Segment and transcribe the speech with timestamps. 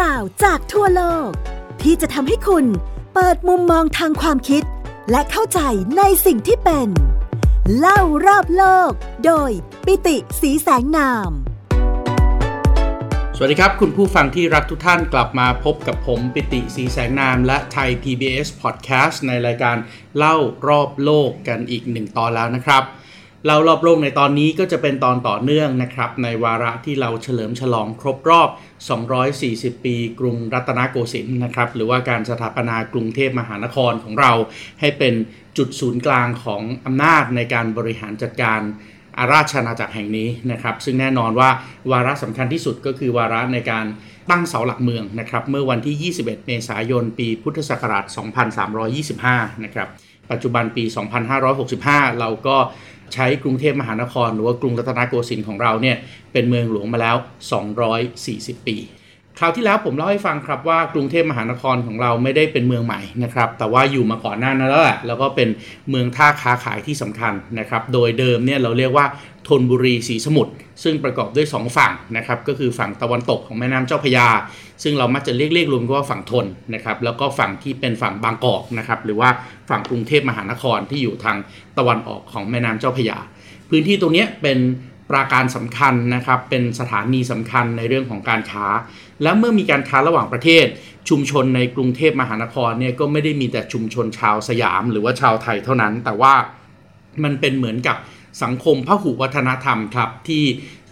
[0.00, 1.30] ราวจากทั่วโลก
[1.82, 2.64] ที่จะทำให้คุณ
[3.14, 4.62] เปิดมุมมองทางความคิด
[5.10, 5.60] และเข้าใจ
[5.98, 6.88] ในสิ่งที่เป็น
[7.78, 8.90] เล่ารอบโลก
[9.24, 9.50] โดย
[9.86, 11.30] ปิติสีแสงนาม
[13.36, 19.76] สวัสดีครับ คุณผู้ฟังที่รักทุกท่านกลับมาพบกับผมปิติสีแสงนาม และไทย PBS Podcast ในรายการ
[20.16, 20.36] เล่า
[20.68, 22.82] รอบโลกกันอีกหนึ่งตอนแล้วนะครับ
[23.48, 28.48] เล่ารอบโลกในตอนนี้ก็จะเป็นตอนต่อเนื่องนะครับ ในวาระที่เราเฉลิมฉลองครบรอบ
[29.16, 34.32] 240 ปี กรุงรัตนโกสินทร์นะครับ หรือว่าการสถาปนากรุงเทพมหานครของเรา
[34.80, 35.14] ให้เป็น
[35.58, 38.60] จุดศูนย์กลางของอำนาจในการบริหารจัดการ
[39.18, 41.50] อาราชอาณาจักรแห่งนี้นะครับ ซึ่งแน่นอนว่า
[41.90, 43.86] วาระสำคัญที่สุดก็คือวาระในการ
[44.30, 48.04] ตั้งเสาหลักเมืองนะครับ เมื่อวันที่ 21 เมษายน ปีพุทธศักราช
[49.04, 49.88] 2325 นะครับ
[50.30, 50.84] ปัจจุบันปี
[51.50, 52.56] 2565 เราก็
[53.14, 55.96] ใช้กรุงเทพมหานคร หรือว่ากรุงรัตนโกสินทร์ของเราเนี่ย
[56.32, 57.16] เป็นเมืองหลวงมาแล้ว
[58.12, 58.76] 240 ปี
[59.40, 65.48] คราวที่แล้วผมเล่าให้ฟังครับว่ากรุงเทพมหานครของเราไม่ได้เป็นเมืองใหม่นะครับ แต่ว่าอยู่มาก่อนหน้านั้นแล้วแหละแล้วก็เป็น
[65.90, 69.06] เมืองท่าค้าขายที่สำคัญนะครับ โดยเดิมเนี่ยเราเรียกว่า
[69.48, 74.28] ธนบุรีสีสมุทรซึ่งประกอบด้วย 2 ฝั่งนะครับก็คือฝั่งตะวันตกของแม่น้ำเจ้าพระยา
[74.82, 79.28] ซึ่งเรามักจะเรียกเรียกรวมกันว่าฝั่งทนนะครับแล้วก็ฝั่งที่เป็นฝั่งบางกอกนะครับหรือว่า
[79.70, 81.36] ฝั่งกรุงเทพมหานครที่อยู่ทาง
[81.78, 83.18] ตะวันออกของแม่น้ำเจ้าพระยา
[83.70, 84.58] พื้นที่ตรงนี้เป็น
[85.10, 88.66] ปราการสำคัญนะครับเป็นสถานีสำคัญในเรื่องของการค้า
[89.22, 90.66] และเมื่อมีการค้าระหว่างประเทศ
[91.08, 96.34] ชุมชนในกรุงเทพมหานครเนี่ยก็ไม่ได้มีแต่ชุมชนชาวสยาม หรือว่าชาวไทยเท่านั้น แต่ว่า
[97.24, 97.96] มันเป็นเหมือนกับ
[98.42, 100.44] สังคมพหุวัฒนธรรมครับที่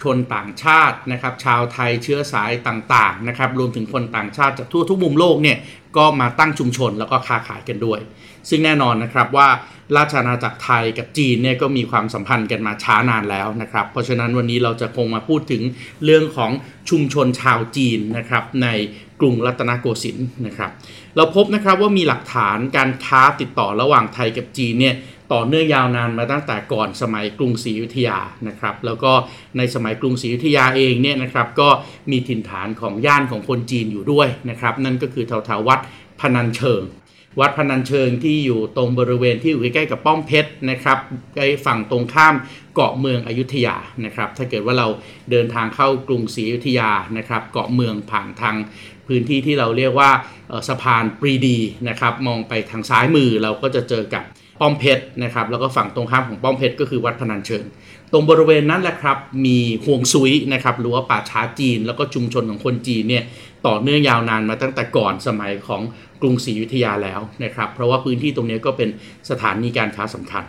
[0.04, 5.58] คนต่างชาตินะครับชาวไทยเชื้อสายต่างๆนะครับรวมถึงคนต่างชาติจากทั่วทุกมุมโลกเนี่ย
[5.96, 8.00] ก็มาตั้งชุมชนแล้วก็ค้าขายกันด้วย
[8.48, 9.48] ซึ่งแน่นอนนะครับว่า
[9.96, 15.62] ราชอาณาจักรไทยกับจีนเนี่ยก็มีความสัมพันธ์กันมาช้านานแล้วนะครับ เพราะฉะนั้นวันนี้เราจะคงมาพูดถึง
[16.04, 16.50] เรื่องของ
[16.90, 18.68] ชุมชนชาวจีนนะครับใน
[19.20, 20.70] กรุงรัตนโกสินทร์นะครับ
[21.16, 24.96] เราพบนะครับว่ามีหลักฐานการค้าติดต่อระหว่างไทยกับจีนเนี่ย
[25.32, 28.18] ต่อเนื่องยาวนานมาตั้งแต่ก่อนสมัยกรุงศรีอยุธยา
[28.48, 29.12] นะครับ แล้วก็
[29.56, 31.68] ในสมัยกรุงศรีอยุธยาเองเนี่ยนะครับก็
[32.10, 35.80] มีถิ่นฐานของย่านของคนจีนอยู่ด้วยนะครับ นั่นก็คือแถวๆวัด
[36.20, 36.82] พนัญเชิง
[37.40, 40.98] วัดพนัญเชิงที่อยู่ตรงบริเวณที่อยู่ใกล้ๆกับป้อมเพชรนะครับ
[41.34, 42.34] ใกล้ฝั่งตรงข้าม
[42.74, 44.86] เกาะเมืองอยุธยานะครับ ถ้าเกิดว่าเรา
[45.30, 48.56] เดินทางเข้ากรุงศรีอยุธยานะครับ เกาะเมืองผ่านทาง
[49.06, 50.10] พื้นที่ที่เราเรียกว่า
[50.68, 51.58] สะพานปรีดี
[51.88, 54.22] นะครับ มองไปทางซ้ายมือเราก็จะเจอกับ
[54.60, 57.64] ป้อมเพชรนะครับ แล้วก็ฝั่งตรงข้ามของป้อมเพชรก็คือวัดพนัญเชิง
[58.16, 63.24] ตรงบริเวณนั้นแหละครับ มีห่วงซุยนะครับหรือว่าป่าช้าจีน แล้วก็ชุมชนของคนจีนเนี่ย
[63.66, 65.82] ต่อเนื่องยาวนานมาตั้งแต่ก่อนสมัยของ
[66.22, 68.88] กรุงศรีอยุธยาแล้วนะครับ เพราะว่าพื้นที่ตรงนี้ก็เป็น
[69.30, 70.44] สถานีการค้าสำคัญ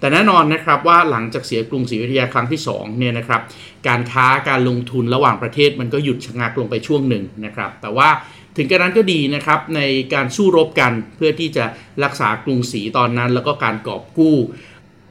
[0.00, 3.40] แต่แน่นอนนะครับว่าหลังจากเสียกรุงศรีอยุธยาครั้งที่2เนี่ยนะครับ
[3.88, 8.08] การค้าการลงทุนระหว่างประเทศมันก็หยุดชะงักลงไปช่วงหนึ่งนะครับ แต่ว่า
[8.56, 9.80] ถึงกระนั้นก็ดีนะครับใน
[10.14, 11.64] การสู้รบกันเพื่อที่จะ
[12.04, 14.36] รักษากรุงศรีตอนนั้น แล้วก็การกอบกู้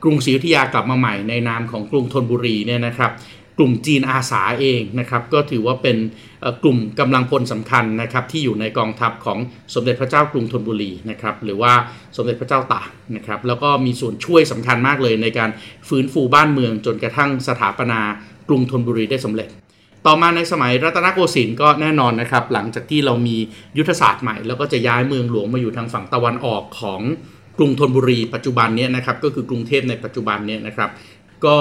[0.03, 3.11] กรุงศรีอยุธยากลับมาใหม่ในนามของกรุงธนบุรีเนี่ยนะครับ
[3.57, 5.97] กลุ่มจีนอาสาเองนะครับก็ถือว่าเป็น
[6.63, 9.37] กลุ่มกำลังพลสำคัญนะครับที่อยู่ในกองทัพของ
[9.73, 11.73] สมเด็จพระเจ้ากรุงธนบุรีนะครับหรือว่า
[12.17, 15.49] สมเด็จพระเจ้าตากนะครับแล้วก็มีส่วนช่วยสำคัญมากเลยในการ
[15.89, 17.99] ฟื้นฟูบ้านเมืองจนกระทั่งสถาปนา
[18.49, 19.49] กรุงธนบุรีได้สำเร็จ
[20.05, 23.37] ต่อมาในสมัยรัตนโกสินทร์ก็แน่นอนนะครับหลังจากที่เรามี
[23.77, 27.01] ยุทธศาสตร์ใหม่ แล้วก็จะย้ายเมืองหลวงมาอยู่ทางฝั่งตะวันออกของ
[27.57, 30.89] กรุงธนบุรีปัจจุบันนี้นะครับก็คือกรุงเทพในปัจจุบันนี้นะครับ
[31.45, 31.57] ก็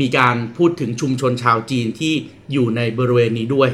[0.00, 2.14] มีการพูดถึงชุมชนชาวจีนที่
[2.52, 3.70] อยู่ในบริเวณนี้ด้วย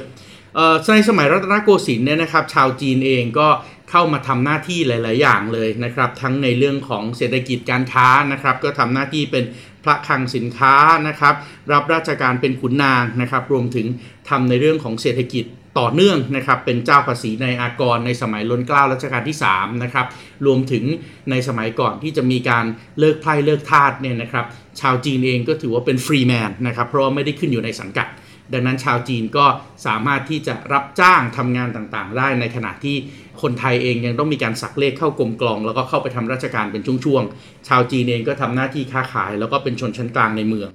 [0.95, 3.49] ในสมัยรัตนโกสินทร์เนี่ยนะครับ ชาวจีนเองก็
[3.91, 9.45] เข้ามาทำหน้าที่หลาย ๆ อย่างเลยนะครับ ทั้งในเรื่องของเศรษฐกิจการค้านะครับ ก็ทำหน้าที่เป็น
[9.85, 10.75] พระคลังสินค้า
[11.09, 11.35] นะครับ
[11.73, 13.87] รับราชการเป็นขุนนางนะครับ รวมถึง
[14.29, 15.45] ทำในเรื่องของเศรษฐกิจ
[15.79, 20.07] ต่อเนื่องนะครับเป็นเจ้าภาษีในอากรในสมัยล้นเกล้ารัชกาลที่3นะครับ
[20.47, 20.85] รวมถึง
[21.31, 22.65] ในสมัยก่อนที่จะมีการ
[22.99, 24.45] เลิกไพร่เลิกทาสเนี่ยนะครับ
[24.81, 28.09] ชาวจีนเองก็ถือว่าเป็นฟรีแมนนะครับเพราะว่าไม่ได้ขึ้นอยู่ในสังกัด
[28.53, 29.47] ดังนั้นชาวจีนก็
[29.87, 32.97] สามารถที่จะรับจ้างทำงานต่างๆ ได้ในขณะที่
[33.43, 40.69] คนไทยเองยังต้องมีการสักเลขเข้ากลมกลอง แล้วก็เข้าไปทำราชการเป็นช่วงๆชาวจีนเองก็ทำหน้าที่ค้าขาย แล้วก็เป็นชนชั้นกลางในเมือง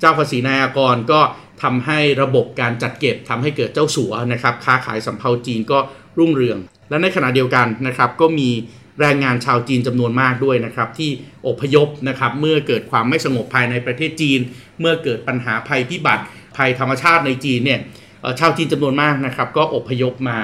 [0.00, 1.20] เจ้าภาษีนายากรก็
[1.62, 5.78] ทำให้ระบบการจัดเก็บทำให้เกิดเจ้าสัวนะครับค้าขายสำเภาจีนก็
[6.18, 6.58] รุ่งเรือง
[6.90, 8.48] และในขณะเดียวกันนะครับก็มี
[9.00, 11.10] แรงงานชาวจีนจำนวนมากด้วยนะครับที่
[11.46, 14.40] อพยพนะครับเมื่อเกิดความไม่สงบภายในประเทศจีน
[14.80, 16.24] เมื่อเกิดปัญหาภัยพิบัติ
[16.56, 17.80] ภัยธรรมชาติในจีนเนี่ย
[18.40, 20.38] ชาวจีนจำนวนมากนะครับก็อพยพมา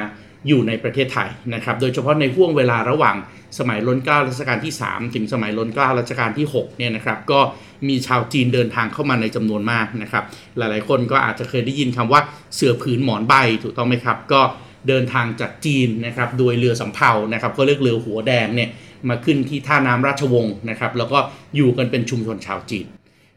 [0.48, 3.16] อยู่ในประเทศไทยนะครับ โดยเฉพาะในห่วงเวลาระหว่าง
[3.58, 7.40] สมัยล้นเกล้ารัชกาลที่ 3 ถึงสมัยล้นเกล้ารัชกาลที่6เนี่ยนะครับก็
[7.88, 10.25] มีชาวจีนเดินทางเข้ามาในจำนวนมากนะครับ
[10.58, 12.20] หลายๆ คนก็อาจจะเคยได้ยินคำว่า
[12.54, 14.40] เสือผืนหมอนใบถูกต้องไหมครับ ก็
[14.88, 18.70] เดินทางจากจีนนะครับโดยเรือสำเภานะครับก็เรียกเรือหัวแดงเนี่ย
[19.08, 21.19] มาขึ้นที่ท่าน้ำราชวงศ์นะครับ แล้วก็
[21.56, 22.87] อยู่กันเป็นชุมชนชาวจีน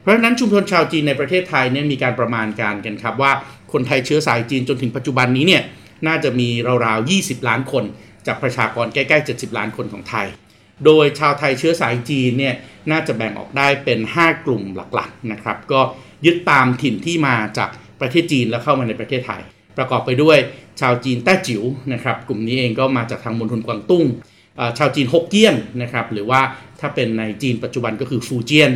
[0.01, 3.31] เพราะฉะนั้นชุมชนชาวจีนในประเทศไทยเนี่ยมีการประมาณการกันครับว่า
[3.73, 5.63] คนไทยเชื้อสายจีนจนถึงปัจจุบันนี้เนี่ย
[6.07, 6.49] น่าจะมี
[6.85, 7.83] ราวๆ 20 ล้านคน
[8.27, 10.27] จากประชากรใกล้ ๆ 70 ล้านคนของไทย
[10.85, 12.55] โดยชาวไทยเชื้อสายจีนเนี่ย
[12.91, 15.81] น่าจะแบ่งออกได้เป็น 5 กลุ่มหลักๆนะครับ ก็
[16.25, 17.69] ยึดตามถิ่นที่มาจาก
[18.01, 19.41] ประเทศจีนแล้วเข้ามาในประเทศไทย
[19.77, 20.37] ประกอบไปด้วย
[20.79, 21.63] ชาวจีนแต้จิ๋ว
[21.93, 24.05] นะครับ กลุ่มนี้เองก็มาจากทางมณฑลกวางตุ้ง
[24.77, 26.41] ชาวจีนฮกเกี้ยนนะครับ หรือว่า
[26.79, 28.71] ถ้าเป็นในจีนปัจจุบันก็คือฟูเจียน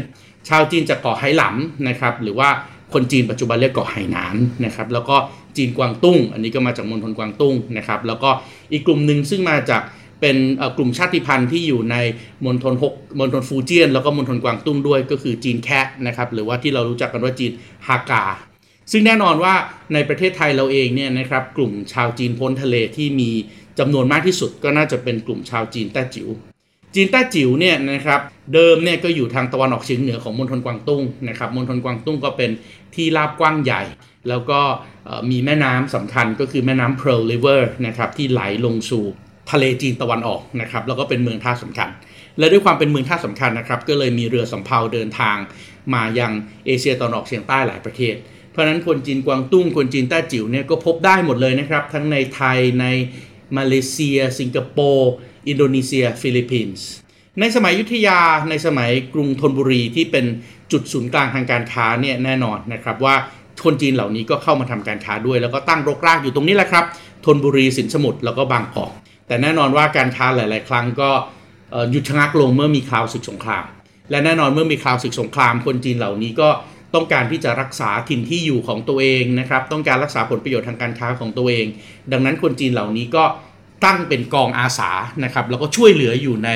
[0.50, 2.50] ชาวจีนจากเกาะไหหลำนะครับ หรือว่า
[2.94, 4.36] คนจีนปัจจุบันเรียกเกาะไหหนาน
[4.66, 5.16] นะครับแล้วก็
[5.58, 8.30] จีนกวางตุ้ง อันนี้ก็มาจากมณฑลกวางตุ้งนะครับแล้วก็
[8.72, 9.82] อีกกลุ่มหนึ่งซึ่งมาจาก
[10.22, 10.38] เป็น
[10.78, 11.96] กลุ่มชาติพันธุ์ที่อยู่ใน
[12.46, 17.52] มณฑลฮกมณฑลฟูเจียน แล้วก็มณฑลกวางตุ้งด้วยก็คือจีนแคะนะครับหรือว่าที่เรารู้จักกันว่าจีน
[17.88, 18.24] ฮากา
[18.92, 19.54] ซึ่งแน่นอนว่า
[19.94, 23.30] ในประเทศไทยเราเองเนี่ยนะครับกลุ่มชาวจีนพ้นทะเลที่มี
[23.80, 26.28] จำนวนมากที่สุดก็น่าจะเป็นกลุ่มชาวจีนแต้จิ๋ว
[26.96, 28.20] จีนแต้จิ๋วเนี่ยนะครับ
[28.54, 32.52] เดิมเนี่ยก็อยู่ทางตะวันออกเฉียงเหนือของมณฑลกวางตุ้งนะครับมณฑลกวางตุ้งก็เป็น
[32.96, 33.84] ที่ราบกว้างใหญ่
[34.30, 34.60] แล้วก็
[35.32, 39.06] มีแม่น้ำสำคัญก็คือแม่น้ำ Pearl River นะครับที่ไหลลงสู่
[39.52, 41.90] ทะเลจีนตะวันออกนะครับแล้วก็เป็นเมืองท่าสำคัญ
[42.40, 45.38] และด้วยความเป็นเมืองท่าสำคัญนะครับก็เลยมีเรือสำเภาเดินทาง
[45.94, 46.32] มายัง
[46.66, 48.16] เอเชียตะวันออกเฉียงใต้หลายประเทศ
[48.52, 52.86] เพราะนั้นคนจีนกวางตุ้งคนจีนแต้จิ๋วเนี่ยก็พบได้หมดเลยนะครับ ทั้งในไทยใน
[53.58, 55.12] มาเลเซีย สิงคโปร์
[55.48, 56.86] อินโดนีเซีย ฟิลิปปินส์
[57.40, 58.20] ในสมัยอยุธยา
[58.50, 60.26] ในสมัยกรุงธนบุรีที่เป็น
[60.72, 63.16] จุดศูนย์กลางทางการค้าเนี่ยแน่นอนนะครับว่า
[63.64, 66.86] คนจีนเหล่านี้ก็เข้ามาทำการค้าด้วย แล้วก็ตั้งรกรากอยู่ตรงนี้แหละครับ
[67.26, 68.92] ธนบุรีสินสมุทรแล้วก็บางกอก
[69.28, 71.10] แต่แน่นอนว่าการค้าหลาย ๆ ครั้งก็
[71.92, 73.66] หยุดชะงักลงเมื่อมีข่าวศึกสงคราม
[74.12, 76.50] และแน่นอนเมื่อมีข่าวศึกสงคราม คนจีนเหล่านี้ก็
[76.96, 81.66] ต้องการที่จะรักษาถิ่นที่อยู่ของตัวเองนะครับ ต้องการรักษาผลประโยชน์ทางการค้าของตัวเอง
[82.12, 83.24] ดังนั้นคนจีนเหล่านี้ก็
[83.86, 84.92] ตั้งเป็นกองอาสา
[85.24, 86.50] นะครับแล้วก็ช่วยเหลืออยู่ใน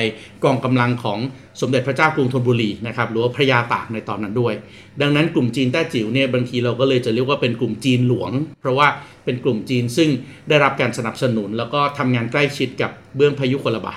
[0.44, 1.18] กองกำลังของ
[1.60, 4.54] สมเด็จพระเจ้ากรุงธนบุรีนะครับหรือว่าพระยาตากในตอนนั้นด้วย
[5.00, 8.30] ดังนั้นกลุ่มจีนแต้จิ๋วเนี่ยบางทีเราก็เลยจะเรียกว่าเป็นกลุ่มจีนหลวง
[8.60, 8.88] เพราะว่า
[9.24, 10.08] เป็นกลุ่มจีนซึ่ง
[10.48, 13.94] ได้รับการสนับสนุน แล้วก็ทำงานใกล้ชิดกับเบื้องพายุคนละบา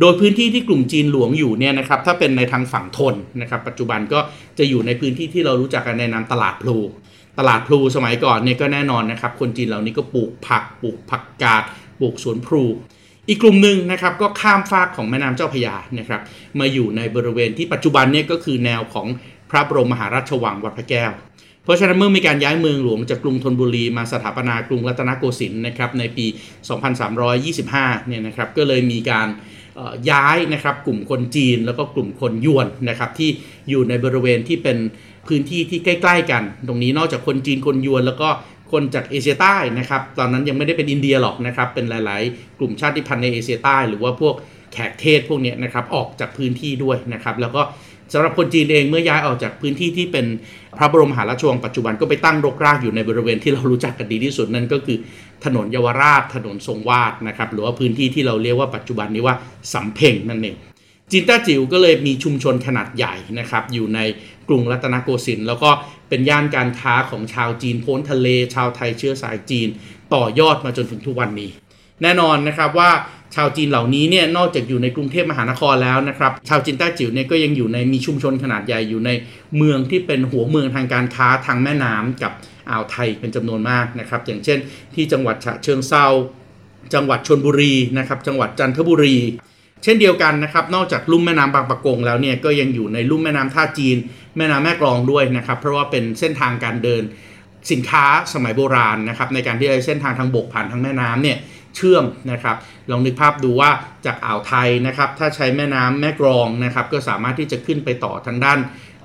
[0.00, 4.20] โดยพื้นที่ที่กลุ่มจีนหลวงอยู่เนี่ยนะครับถ้าเป็นในทางฝั่งทนนะครับปัจจุบันก็
[4.58, 6.78] จะอยู่ในพื้นที่ที่เรารู้จักกันในนามตลาดพลู
[7.38, 11.62] ตลาดพลูสมัยก่อนเนี่ยก็แน่นอนนะครับคนจีนเหล่านี้ก็ปลูกผักปลูกผักกาด
[12.00, 12.64] ปลูกสวนพลู
[13.28, 16.20] อีกกลุ่มหนึ่งนะครับก็ข้ามฟากของแม่น้ำเจ้าพยานะครับ
[16.60, 19.06] มาอยู่ในบริเวณที่ปัจจุบันเนี่ยก็คือแนวของ
[19.50, 21.12] พระบรมมหาราชวังวัดพระแก้ว
[21.64, 26.26] เพราะฉะนั้นเมื่อมีการย้ายเมืองหลวงจากกรุงธนบุรีมาสถาปนากรุงรัตนโกสินทร์นะครับในปี
[27.36, 29.28] 2325 เนี่ยนะครับก็เลยมีการ
[30.10, 33.30] ย้ายนะครับกลุ่มคนจีนแล้วก็กลุ่มคนยวนนะครับที่
[33.70, 34.78] อยู่ในบริเวณที่เป็น
[35.28, 38.28] พื้นที่ที่ใกล้ ๆ กัน ตรงนี้นอกจากคนจีนคนยวนแล้วก็
[38.72, 44.34] คนจากเอเชียใต้นะครับ ตอนนั้นยังไม่ได้เป็นอินเดียหรอกนะครับ เป็นหลาย ๆ กลุ่มชาติพันธุ์ในเอเชียใต้ หรือว่าพวก
[44.72, 47.62] แขกเทศพวกนี้นะครับออกจากพื้นที่ด้วยนะครับ แล้วก็
[48.12, 50.26] สำหรับคนจีนเองเมื่อย้ายออกจากพื้นที่ที่เป็น
[50.78, 54.98] พระบรมหาราชวังปัจจุบันก็ไปตั้งรกรากอยู่ในบริเวณที่เรารู้จักกันดีที่สุดนั่นก็คือ
[55.44, 59.34] ถนนเยาวราช ถนนทรงวาดนะครับหรือว่าพื้นที่ที่เราเรียกว่าปัจจุบันนี้ว่า
[59.72, 60.56] สำเพ็งนั่นเอง
[61.12, 64.00] จีนต้าจิ๋วก็เลยมีชุมชนขนาดใหญ่นะครับ อยู่ใน
[64.48, 65.70] กรุงรัตนโกสินทร์แล้วก็
[66.08, 69.68] เป็นย่านการค้าของชาวจีนพ้นทะเล ชาวไทยเชื้อสายจีน
[70.14, 71.50] ต่อยอดมาจนถึงทุกวันนี้
[72.02, 72.90] แน่นอนนะครับว่า
[73.34, 79.10] ชาวจีนเหล่านี้เนี่ยนอกจากอยู่ในกรุงเทพมหานครแล้วนะครับ ชาวจีนต้าจิ๋วเนี่ยก็ยังอยู่ในมีชุมชนขนาดใหญ่อยู่ใน
[79.56, 82.32] เมืองที่เป็นหัวเมืองทางการค้าทางแม่น้ำกับ
[82.70, 84.58] อ่าวไทยเป็นจำนวนมากนะครับ อย่างเช่น
[84.94, 86.06] ที่จังหวัดฉะเชิงเซา
[86.94, 89.16] จังหวัดชนบุรีนะครับจังหวัดจันทบุรี
[89.82, 93.96] เช่นเดียวกันนะครับ นอกจากลุ่มแม่น้ำบางปะกงแล้วเนี่ยก็ยังอยู่ในลุ่มแม่น้ำท่าจีน
[94.36, 97.02] แม่น้ำแม่กลองด้วยนะครับ เพราะว่าเป็นเส้นทางการเดิน
[97.70, 98.04] สินค้า
[98.34, 101.38] สมัยโบราณนะครับในการที่จะเส้นทางทางบกผ่านทางแม่น้ำเนี่ย
[101.76, 102.56] เชื่อมนะครับ
[102.90, 103.70] ลองนึกภาพดูว่า
[104.06, 108.58] จากอ่าวไทยนะครับถ้าใช้แม่น้ำแม่กรองนะครับก็สามารถที่จะขึ้นไปต่อทางด้าน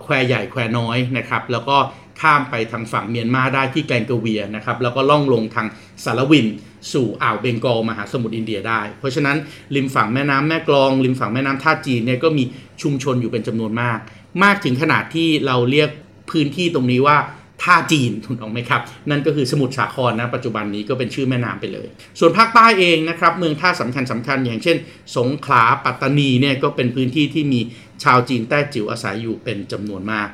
[0.03, 1.77] แควใหญ่แควน้อยนะครับแล้วก็
[2.21, 5.67] ข้ามไปทางฝั่งเมียนมาได้ที่แกงกเวียนะครับแล้วก็ล่องลงทาง
[6.03, 6.47] สารวิน
[6.93, 9.37] สู่อ่าวเบงกอลมหาสมุทรอินเดียได้ เพราะฉะนั้น
[9.75, 12.43] ริมฝั่งแม่น้ำแม่กลองริมฝั่งแม่น้ำท่าจีนเนี่ยก็มี
[12.81, 13.99] ชุมชนอยู่เป็นจำนวนมาก
[14.43, 15.89] มากถึงขนาดที่เราเรียก
[16.31, 17.17] พื้นที่ตรงนี้ว่า
[17.63, 21.87] ท่าจีนถูกต้องไหมครับ นั่นก็คือสมุทรสาครนะปัจจุบันนี้ก็เป็นชื่อแม่น้ำไปเลย
[22.19, 24.77] ส่วนภาคใต้เองนะครับเมืองท่าสำคัญสำคัญอย่างเช่น
[25.17, 27.59] สงขลาปัตตานีเนี่ยก็เป็นพื้นที่ที่มี
[28.03, 30.29] ชาวจีนแต้จิ๋วอาศัยอยู่เป็นจำนวนมาก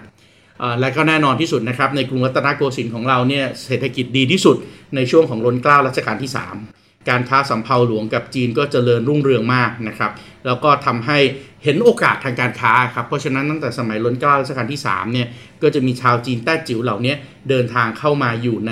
[0.79, 4.55] และก็แน่นอนที่สุดนะครับในกรุงรัตนโกสินทร์ของเราเนี่ยเศรษฐกิจดีที่สุด
[4.95, 10.11] ในช่วงของรันเกล้ารัชกาลที่ 3 การค้าสำเภาหลวงกับจีนก็เจริญรุ่งเรืองมากนะครับ
[10.45, 11.19] แล้วก็ทำให้
[11.63, 15.27] เห็นโอกาสทางการค้าครับ เพราะฉะนั้นตั้งแต่สมัยล้นเกล้ารัชกาลที่3เนี่ย
[15.61, 17.13] ก็จะมีชาวจีนแต้จิ๋วเหล่านี้
[17.49, 18.71] เดินทางเข้ามาอยู่ใน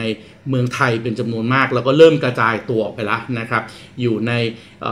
[0.50, 3.64] เมืองไทยเป็นจำนวนมาก แล้วก็เริ่มกระจายตัวออกไปแล้วนะครับ
[4.02, 4.32] อยู่ใน
[4.82, 4.84] เ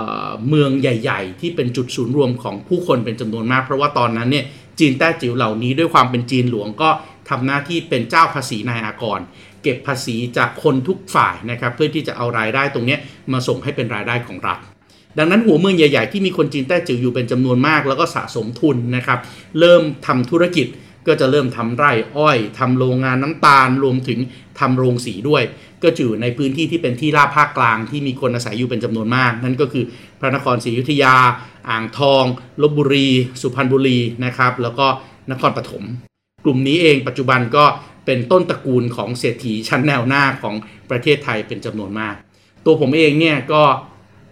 [0.50, 4.46] เมืองใหญ่ ๆ ที่เป็นจุดศูนย์รวมของผู้คนเป็นจำนวนมาก เพราะว่าตอนนั้นเนี่ย
[4.80, 6.89] จีนแต้จิ๋วเหล่านี้ด้วยความเป็นจีนหลวงก็
[7.30, 9.20] ทำหน้าที่เป็นเจ้าภาษีนายอากร
[9.63, 12.98] เก็บภาษีจากคนทุกฝ่ายนะครับเพื่อที่จะเอารายได้ตรงนี้
[13.32, 14.60] มาส่งให้เป็นรายได้ของรัฐ
[15.17, 19.20] ดังนั้นหัวเมืองใหญ่ ๆ ที่มีคนจีนแต้จิ๋วอยู่เป็นจำนวนมาก แล้วก็สะสมทุนนะครับ
[19.60, 20.67] เริ่มทำธุรกิจ
[21.08, 24.20] ก็จะเริ่มทำไร่อ้อยทำโรงงานน้ำตาล รวมถึง
[24.60, 25.43] ทำโรงสีด้วย
[25.84, 29.84] ก็อยู่ในพื้นที่ที่เป็นที่ราบภาคกลางที่มีคนอาศัยอยู่เป็นจำนวนมาก นั่นก็คือ
[30.20, 31.15] พระนครศรีอยุธยา
[31.70, 32.24] อ่างทอง
[32.62, 33.08] ลบบุรี
[33.41, 34.88] สุพรรณบุรีนะครับแล้วก็
[35.32, 35.84] นครปฐม
[36.46, 37.65] กลุ่มนี้เองปัจจุบันก็
[38.05, 40.55] เป็นต้นตระกูลของเศรษฐีชั้นแนวหน้าของ
[40.89, 42.15] ประเทศไทยเป็นจำนวนมาก
[42.65, 43.63] ตัวผมเองเนี่ยก็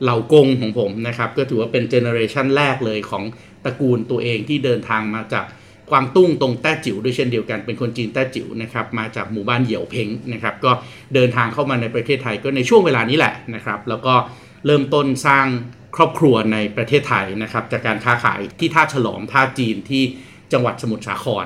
[0.04, 3.24] เหล่ากงของผมนะครับ ก็ถือว่าเป็นเจเนอเรชันแรกเลยของ
[3.66, 5.46] ตระกูลตัวเองที่เดินทางมาจาก
[5.90, 10.72] กวางตุ้งตรงแต้จิ๋วด้วยเช่นเดียวกันเป็นคนจีนแต้จิ๋วนะครับมาจากหมู่บ้านเหยี่ยวเพ้งนะครับก็
[11.14, 14.14] เดินทางเข้ามาในประเทศไทยก็ในช่วงเวลานี้แหละนะครับ แล้วก็
[14.66, 15.46] เริ่มต้นสร้าง
[15.96, 20.04] ครอบครัวในประเทศไทยนะครับจากการค้าขายที่ท่าฉลอมท่าจีนที่
[20.54, 21.46] จังหวัดสมุทรสาคร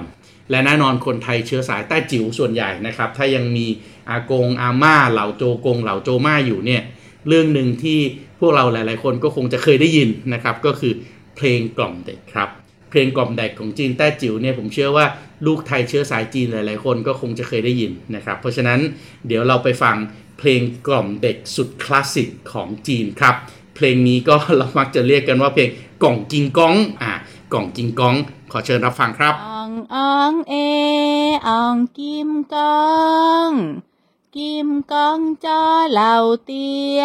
[0.50, 3.68] และแน่นอนคนไทยเชื้อสายแต้จิ๋วส่วนใหญ่นะครับ ถ้ายังมี
[4.10, 6.82] อากงอาม่าเหล่าโจกงเหล่าโจม่าอยู่เนี่ย
[7.28, 8.00] เรื่องหนึ่งที่
[8.40, 10.94] พวกเราหลาย ๆ คนก็คงจะเคยได้ยินนะครับก็คือ
[11.36, 12.50] เพลงกล่อมเด็กครับ
[12.90, 15.06] เพลงกล่อมเด็กของจีนแต้จิ๋วเนี่ยผมเชื่อว่า
[15.46, 18.80] ลูกไทยเชื้อสายจีนหลาย ๆ คนก็คงจะเคยได้ยินนะครับ เพราะฉะนั้น
[19.28, 19.96] เดี๋ยวเราไปฟัง
[20.40, 23.36] เพลงกล่อมเด็กสุดคลาสสิกของจีนครับ
[23.76, 25.70] เพลงนี้ก็เรามักจะเรียกกันว่าเพลง
[26.04, 27.12] กล่องกิงก้องอ่า
[27.54, 28.16] กล่องกิงก้อง
[28.58, 30.54] อเชิญรับฟังครับอองอองเอ
[31.48, 32.86] อองกิมก้อ
[33.48, 33.50] ง
[34.36, 36.14] กิมก้องจอเหล่า
[36.46, 36.70] เตี
[37.00, 37.04] ย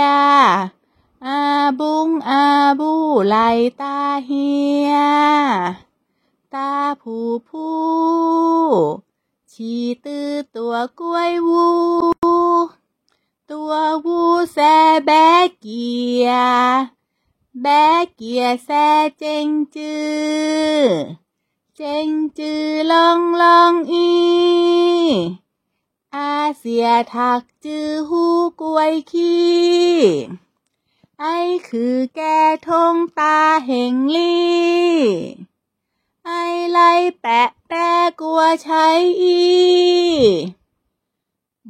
[1.27, 1.43] อา
[1.81, 2.45] บุงอา
[2.79, 2.93] บู
[3.27, 3.37] ไหล
[3.81, 4.51] ตาเฮี
[4.89, 4.93] ย
[6.55, 7.81] ตาผู้ผู้
[9.53, 11.69] ชีตื้อตัวกล้วยวู
[13.51, 13.73] ตัว
[14.05, 14.21] วู
[14.53, 14.59] แซ
[15.07, 15.11] แบ
[15.61, 16.29] เกีย
[17.63, 17.67] แบ
[18.15, 18.71] เกียแซ
[19.19, 20.87] เจงจือ
[21.83, 24.11] เจงจือลองลองอี
[26.17, 28.25] อาเสียถักจือหู
[28.61, 29.59] กลวยขี้
[31.21, 31.25] ไอ
[31.69, 32.21] คือแก
[32.69, 35.01] ทงตาเหงลี่
[36.27, 36.31] ไอ
[36.71, 37.89] ไล่แปะแปะ
[38.21, 38.87] กลัวใช้
[39.23, 39.41] อี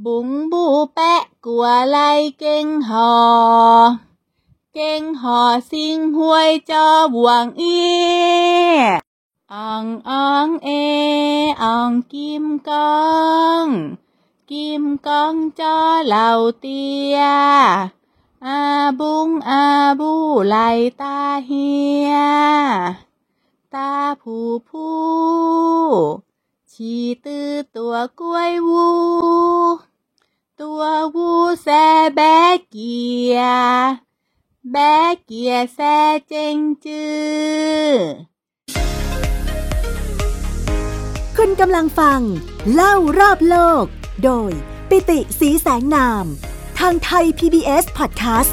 [0.04, 0.64] บุงบู
[0.94, 3.12] แปะกลัวไล่เก่งหอ
[4.74, 5.40] เก่งหอ
[5.70, 7.80] สิงห้วยจอบวงอี
[9.54, 10.68] อองอองเอ
[11.62, 13.00] อองกิมกอ
[13.64, 13.66] ง
[14.50, 15.76] กิมกองจอ
[16.06, 16.28] เหล่า
[16.60, 17.16] เตีย
[18.46, 18.60] อา
[19.00, 19.64] บุงอา
[20.00, 20.12] บู
[20.46, 20.56] ไหล
[21.00, 21.70] ตาเฮี
[22.10, 22.12] ย
[23.74, 23.92] ตา
[24.22, 25.00] ผู้ผู้
[26.72, 28.88] ชีตื้อตัวกล้วยวู
[30.60, 30.82] ตัว
[31.14, 31.30] วู
[31.62, 31.68] แซ
[32.14, 32.20] แบ
[32.68, 33.00] เกี
[33.34, 33.38] ย
[34.72, 34.76] แบ
[35.24, 35.78] เกียแซ
[36.28, 38.39] เจงจือ
[41.44, 42.20] คุณกำลังฟัง
[42.74, 43.84] เล่ารอบโลก
[44.24, 44.50] โดย
[44.88, 46.24] ปิติสีแสงนาม
[46.78, 48.52] ทางไทย PBS Podcast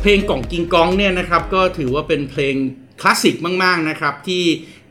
[0.00, 2.54] เพลงกล่องกิงกองเนี่ยนะครับก็ถือว่าเป็นเพลง
[3.00, 4.44] คลาสสิกมาก ๆ นะครับ ที่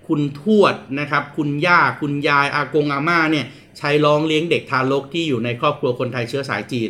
[0.07, 3.45] คุณทวดนะครับ คุณย่าคุณยายอากงอาม่าเนี่ย
[3.77, 6.89] ใช้ร้องเลี้ยงเด็กทารกที่อยู่ในครอบครัวคนไทยเชื้อสายจีน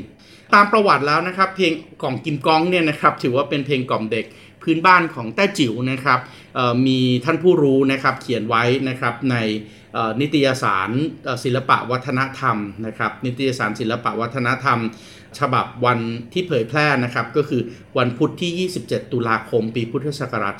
[0.53, 4.25] ตามประวัติแล้วนะครับ เพลงกล่องกิมกองเนี่ยนะครับถือว่าเป็นเพลงกล่อมเด็ก
[4.63, 6.19] พื้นบ้านของแต้จิ๋วนะครับ
[6.87, 9.37] มีท่านผู้รู้นะครับเขียนไว้นะครับใน
[10.21, 10.89] นิตยสาร
[11.43, 14.79] ศิลปะวัฒนธรรมนะครับนิตยสารศิลปะวัฒนธรรม
[15.39, 15.99] ฉบับวัน
[16.33, 17.61] ที่เผยแพร่นะครับก็คือ
[17.97, 20.55] วันพุธที่ 27 ตุลาคม ปีพุทธศักราช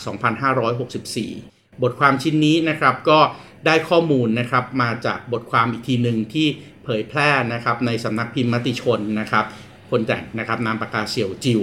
[0.89, 3.19] 2564 บทความชิ้นนี้นะครับก็
[3.65, 6.47] ได้ข้อมูลนะครับมาจากบทความอีกทีหนึ่งที่
[6.83, 9.45] เผยแพร่นะครับในสำนักพิมพ์มติชนนะครับ
[9.89, 11.61] คนแต่งนะครับนามปากกาเสี่ยวจิว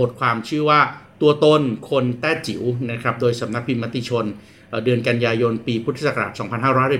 [0.00, 0.80] บทความชื่อว่า
[1.22, 4.26] ตัวตนคนแต้จิ๋วนะครับโดยสำนักพิมพ์มติชน
[4.84, 6.32] เดือนกันยายนปีพุทธศักราช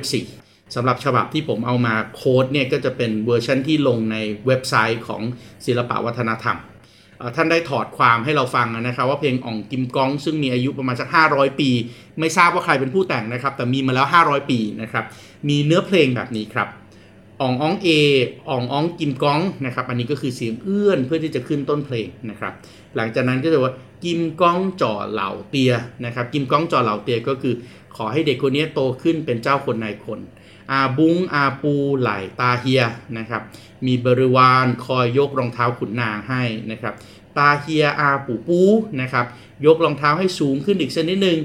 [0.02, 5.22] 2514สำหรับฉบับที่ผมเอามา quote เนี่ยก็จะเป็นเวอร์ชันที่ลงในเว็บไซต์ของ
[5.66, 6.58] ศิลปวัฒนธรรม
[7.36, 11.70] ท่านได้ถอดความให้เราฟังนะครับว่าเพลงอ่องกิมกอง ซึ่งมีอายุประมาณสัก 500 ปี
[12.18, 15.04] ไม่ทราบว่าใครเป็นผู้แต่งนะครับ แต่มีมาแล้ว 500 ปีนะครับ
[15.48, 16.68] มีเนื้อเพลงแบบนี้ครับ
[17.40, 17.88] อ่องอ้องเอ
[18.48, 22.52] อ่องอ้องกิมกองนะครับอันนี้ก็คือเสียงเอื้อนเพื่อที่จะขึ้นต้นเพลงนะครับ
[22.96, 23.72] หลังจากนั้นก็จะว่า
[24.04, 25.73] กิมก้องจ่อเหล่าเตีย
[26.04, 27.54] นะครับกิมก้องจ่อเหล่าเตียก็คือ
[27.97, 30.21] ขอให้เด็กคนนี้โตขึ้นเป็นเจ้าคนนายคน
[30.73, 32.82] อาบุ้งอาปูไหลตาเฮีย
[33.18, 33.42] นะครับ
[33.87, 36.94] มีบริวารคอยยกรองเท้าขุนนางให้นะครับ
[37.38, 38.61] ตาเฮียอาปูปู
[39.00, 39.26] นะครับ
[39.66, 41.38] ยกรองเท้าให้สูงขึ้นอีกสักนิดนึง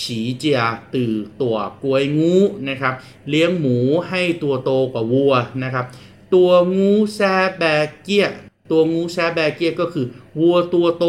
[0.00, 0.60] ฉีเจีย
[0.94, 2.36] ตื่อตัวกวยงู
[2.68, 2.94] นะครับ
[3.28, 3.76] เลี้ยงหมู
[4.08, 5.86] ให้ตัวโตกว่าวัวนะครับ
[6.34, 7.20] ตัวงูแซ
[7.58, 7.62] แบ
[8.02, 8.26] เกีย
[8.70, 10.06] ตัวงูแซแบเกียก็คือ
[10.38, 11.06] วัวตัวโต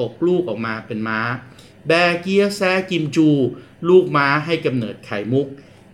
[0.00, 1.20] ตกลูกออกมาเป็นม้า
[1.86, 3.28] แบเกียแซกิมจู
[3.88, 5.46] ลูกม้าให้กำเนิดไข่มุก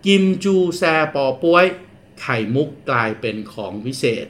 [0.05, 0.83] กิมจูแซ
[1.15, 1.65] ปอป่วย
[2.21, 4.27] ไข่มุกกลายเป็นของวิเศษ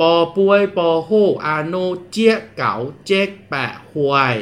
[0.00, 1.10] ปอป่วยปอโฮ
[1.44, 1.74] อาโน
[2.10, 2.74] เจียเก๋า
[3.06, 4.36] เจ๊กแปะหวย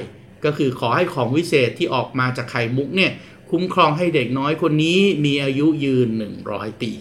[0.45, 3.13] ก็คือขอให้ของวิเศษที่ออกมาจากไข่มุกเนี่ย
[3.51, 6.09] คุ้มครองให้เด็กน้อยคนนี้มีอายุยืน
[6.45, 6.93] 100 ปี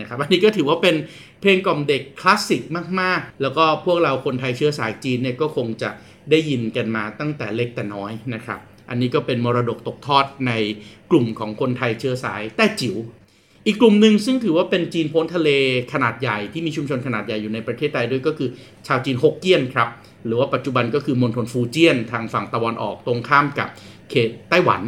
[0.00, 0.96] นะครับอันนี้ก็ถือว่าเป็น
[1.40, 2.62] เพลงกล่อมเด็กคลาสสิก
[3.00, 5.90] มากๆ แล้วก็พวกเราคนไทยเชื้อสายจีนเนี่ยก็คงจะ
[6.30, 8.60] ได้ยินกันมาตั้งแต่เล็กแต่น้อยนะครับ
[8.90, 10.52] อันนี้ก็เป็นมรดกตกทอดใน
[11.10, 12.96] กลุ่มของคนไทยเชื้อสายแต้จิ๋ว
[13.66, 15.50] อีกกลุ่มหนึ่งซึ่งถือว่าเป็นจีนพ้นทะเล
[15.92, 18.48] ขนาดใหญ่ที่มีชุมชนขนาดใหญ่อยู่ในประเทศไทยด้วยก็คือ
[18.86, 19.88] ชาวจีนฮกเกี้ยนครับ
[20.26, 23.68] หรือว่าปัจจุบันก็คือมณฑลฟูเจียนทางฝั่งตะวันออกตรงข้ามกับ
[24.10, 24.80] เขตไต้หวัน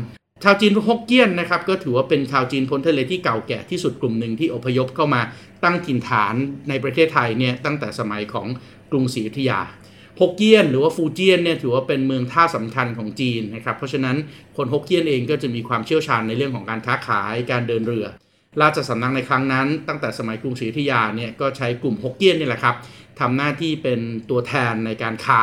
[0.45, 5.23] ชาวจีนฮกเกี้ยนนะครับก็ถือว่าเป็นชาวจีนพ้นทะเลที่เก่าแก่ที่สุดกลุ่มหนึ่งที่อพยพเข้ามา
[5.65, 6.35] ตั้งถิ่นฐาน
[6.69, 8.47] ในประเทศไทยเนี่ยตั้งแต่สมัยของ
[8.91, 9.61] กรุงศรีอยุธยา
[10.21, 14.17] ฮกเกี้ยนหรือว่าฟูเจียนเนี่ยถือว่าเป็นเมืองท่าสำคัญของจีนนะครับเพราะฉะนั้น
[14.57, 18.07] คนฮกเกี้ยนเองก็จะมีความเชี่ยวชาญในเรื่องของการค้าขายการเดินเรือ
[18.63, 22.77] ราชสำนักในครั้งนั้น ตั้งแต่สมัยกรุงศรีอยุธยาเนี่ยก็ใช้กลุ่มฮกเกี้ยนนี่แหละครับ
[23.21, 24.01] ทำหน้าที่เป็น
[24.31, 25.41] ตัวแทนในการค้า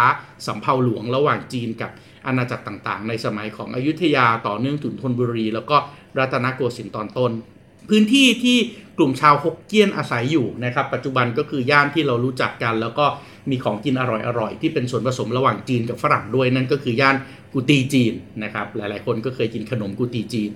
[0.47, 1.91] สำเภาหลวงระหว่างจีนกับ
[2.25, 5.77] อาณาจักรต่างๆ ในสมัยของอยุธยาต่อเนื่องถึงธนบุรี แล้วก็
[6.17, 7.31] รัตนโกสินทร์ตอนต้น
[7.89, 8.57] พื้นที่ที่
[8.97, 13.05] กลุ่มชาวฮกเกี้ยนอาศัยอยู่นะครับ ปัจจุบันก็คือย่านที่เรารู้จักกัน แล้วก็
[13.49, 14.03] มีของกินอ
[14.39, 17.15] ร่อยๆที่เป็นส่วนผสมระหว่างจีนกับฝรั่งด้วยนั่นก็คือย่าน
[17.53, 20.51] กุตีจีนนะครับหลายๆคนก็เคยกินขนมกุตีจีน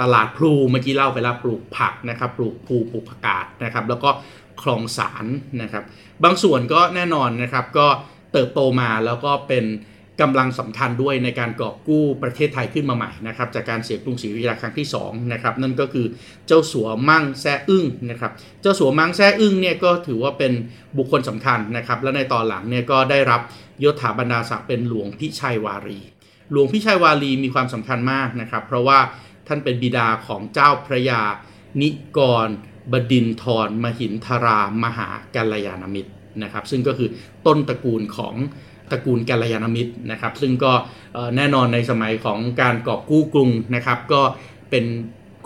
[0.00, 4.10] ตลาดพลูเมื่อกี้เล่าไปแล้วปลูกผักนะครับปลูกพลูปลูกผักกาดนะครับแล้วก็
[4.62, 5.26] คลองสาร
[5.62, 5.84] นะครับ
[6.24, 7.86] บางส่วนก็แน่นอนนะครับก็
[8.32, 9.64] เติบโตมาแล้วก็เป็น
[10.20, 16.06] กำลังสำคัญด้วยในการกอบกู้ประเทศไทยขึ้นมาใหม่นะครับจากการเสียกรุงศรีอยุธยาครั้งที่2นะครับนั่นก็คือ
[16.46, 20.52] เจ้าสัวมั่งแซ่อึ้งนะครับเจ้าสัวมั่งแซ่อึ้งเนี่ยก็ถือว่าเป็น
[20.96, 23.40] บุคคลสำคัญนะครับและในตอนหลังเนี่ยก็ได้รับ
[23.84, 26.00] ยศถาบรรดาศักดิ์เป็นหลวงพิชัยวารี
[26.52, 28.98] หลวงพิชัยวารีมีความสำคัญมากนะครับเพราะว่า
[29.46, 31.20] ท่านเป็นบิดาของเจ้าพระยา
[31.82, 32.48] นิกร
[32.92, 37.08] บดินทรมหินทรามหากัลยาณมิตรนะครับซึ่งก็คือ
[37.46, 38.34] ต้นตระกูลของ
[38.90, 40.72] ตระกูลกัลยาณมิตรนะครับซึ่งก็
[41.36, 44.20] แน่นอนในสมัยของการกอบกู้กรุงนะครับ ก็
[44.70, 44.84] เป็น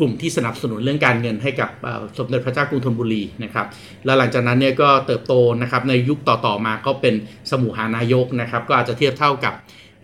[0.01, 1.71] กลุ่มที่สนับสนุนเรื่องการเงินให้กับ
[2.19, 3.67] สมเด็จพระเจ้ากรุงธนบุรีนะครับ
[4.05, 7.15] แล้วหลังจากนั้นเนี่ยก็เติบโตนะครับในยุคต่อๆมาก็เป็น
[7.51, 9.55] สมุหานายกนะครับ ก็อาจจะเทียบเท่ากับ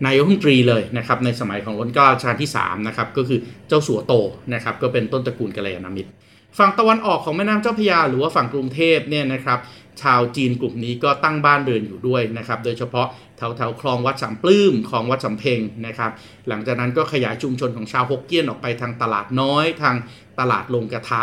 [0.05, 4.13] นายกรัฐมนตรีเลยนะครับในสมัยของรัชกาลชาที่3นะครับก็คือเจ้าสัวโต
[4.53, 6.11] นะครับก็เป็นต้นตระกูลกัลยาณมิตร
[6.57, 9.59] ฝั่งตะวันออกของแม่น้ำเจ้าพระยาหรือว่าฝั่งกรุงเทพเนี่ยนะครับ
[10.01, 16.11] ชาวจีนกลุ่มนี้ก็ตั้งบ้านเรือนอยู่ด้วยนะครับ โดยเฉพาะแถวแถวคลองวัดสามปลื้มคลองวัดสำเพ็งนะครับ
[16.47, 19.95] หลังจากนั้นก็ขยายชุมชนของชาวฮกเกี้ยนออกไปทางตลาดน้อย ทาง
[20.39, 21.21] ตลาดลงกระทะ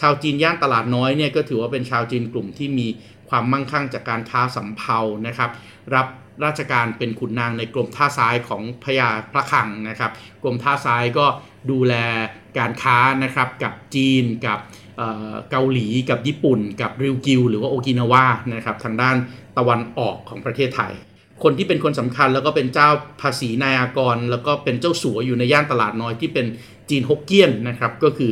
[0.00, 2.88] ชาวจีนย่านตลาดน้อยเนี่ยก็ถือว่าเป็นชาวจีนกลุ่มที่มี
[3.28, 5.50] ความมั่งคั่งจากการค้าสำเภานะครับ
[5.94, 6.06] รับ
[6.44, 11.26] ราชการเป็นขุนนางในกรมท่าซ้ายของพญาพระคังนะครับ กรมท่าซ้ายก็
[11.70, 11.94] ดูแล
[12.58, 14.58] การค้านะครับกับจีนกับ
[15.50, 19.16] เกาหลีกับญี่ปุ่น กับริวกิวหรือว่าโอกินาวานะครับทางด้าน
[19.58, 20.92] ตะวันออกของประเทศไทย
[21.42, 22.88] คนที่เป็นคนสำคัญแล้วก็เป็นเจ้า
[23.20, 26.46] ภาษีนายอากร แล้วก็เป็นเจ้าสัวอยู่ในย่านตลาดน้อยที่เป็น
[26.90, 28.30] จีนฮกเกี้ยนนะครับก็คือ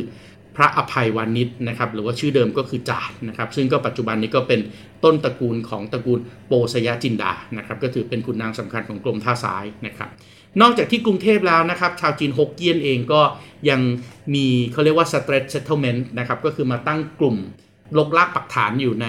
[0.55, 4.59] พระอภัยวานิชนะครับหรือว่าชื่อเดิมก็คือจาดนะครับซึ่งก็ปัจจุบันนี้ก็เป็น
[5.03, 10.09] ต้นตระกูลของตระกูลโปสยจินดานะครับก็ถือเป็นขุนนางสำคัญของกรมท่าซ้ายนะครับ
[10.61, 13.21] นอกจากที่กรุงเทพแล้วนะครับ ชาวจีนฮกเกี้ยนเองก็
[13.69, 13.81] ยัง
[14.33, 17.37] มีเขาเรียกว่า stretch settlement นะครับก็คือมาตั้งกลุ่ม
[17.97, 19.07] ลงรากปักฐานอยู่ใน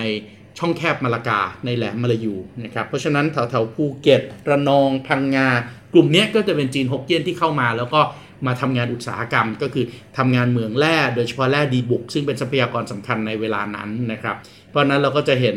[0.59, 2.35] ช่องแคบมะละกาในแหลมมลายู
[2.65, 5.49] นะครับเพราะฉะนั้นแถวๆภูเก็ต ระนองพังงา
[5.93, 8.01] กลุ่มนี้ก็จะเป็นจีนฮกเกี้ยนที่เข้ามาแล้วก็
[8.47, 9.85] มาทำงานอุตสาหกรรม ก็คือ
[10.19, 14.37] ทำงานเหมืองแร่โดยเฉพาะแร่ดีบุก ซึ่งเป็นทรัพยากรสำคัญในเวลานั้นนะครับ
[14.71, 15.57] เพราะนั้นเราก็จะเห็น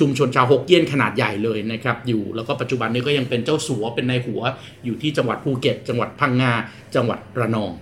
[0.00, 4.42] ชุมชนชาวฮกเกี้ยนขนาดใหญ่เลยนะครับอยู่แล้วก็ปัจจุบันนี้ก็ยังเป็นเจ้าสัวเป็นนายหัว
[4.84, 6.52] อยู่ที่จังหวัดภูเก็ต จังหวัดพังงา
[6.94, 7.72] จังหวัดระนอง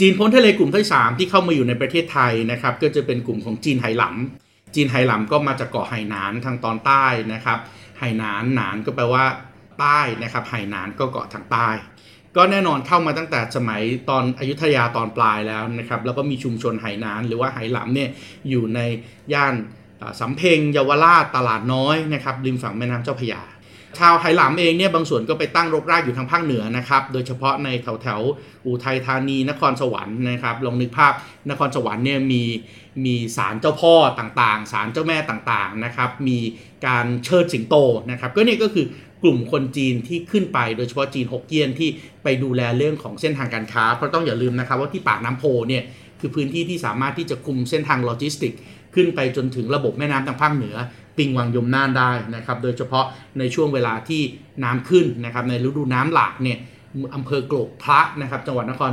[0.00, 7.58] จีนพ้นทะเลกลุ่มที่ 3 ที่เข้ามาอยู่ในประเทศไทยนะครับก็จะเป็นกลุ่มของจีนไหหลำจีนไหหลำก็มาจากเกาะไหหนานทางตอนใต้นะครับ
[7.98, 9.24] ไหหนานหนานก็แปลว่า
[9.80, 11.68] ใต้นะครับไหหนานก็เกาะทางใต้
[12.36, 18.10] ก็แน่นอนเข้ามาตั้งแต่สมัยตอนอยุธยาตอนปลายแล้วนะครับ แล้วก็มีชุมชนไหหนาน หรือว่าไหหลำเนี่ย
[18.50, 18.80] อยู่ใน
[19.32, 19.54] ย่าน
[20.20, 23.42] สำเพ็งเยาวราชตลาดน้อยนะครับริมฝั่งแม่น้ำเจ้าพระยา
[23.98, 28.20] ชาวไหหลำเองเนี่ยบางส่วนก็ไปตั้งรกรากอยู่ทางภาคเหนือนะครับ โดยเฉพาะในแถวแถว
[28.66, 31.12] อุทัยธานีนครสวรรค์นะครับลองนึกภาพ
[31.50, 32.42] นครสวรรค์เนี่ยมี
[33.04, 36.38] มีศาลเจ้าพ่อต่างๆศาลเจ้าแม่ต่างๆนะครับมี
[36.86, 37.74] การเชิดสิงโต
[38.10, 38.86] นะครับก็เนี่ยก็คือ
[39.26, 41.88] กลุ่มคนจีนที่ขึ้นไปโดยเฉพาะจีนฮกเกี้ยนที่
[42.24, 45.82] ไปดูแลเรื่องของเส้นทางการค้า เพราะต้องอย่าลืมนะครับว่าที่ปากน้ำโพเนี่ย
[46.20, 48.52] คือพื้นที่ที่สามารถที่จะคุมเส้นทางโลจิสติก
[48.94, 50.76] ขึ้นไปจนถึงระบบแม่น้ำทางภาคเหนือ
[51.16, 53.04] ปิงวังยมน่านได้นะครับโดยเฉพาะ
[53.38, 54.22] ในช่วงเวลาที่
[54.64, 56.58] น้ำขึ้นนะครับในฤดูน้ำหลากเนี่ย
[57.14, 58.92] อำเภอโกรกพระนะครับจังหวัดนคร